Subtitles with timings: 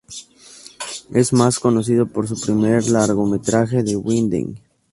[1.13, 4.59] Es más conocido por su primer largometraje, The Wedding.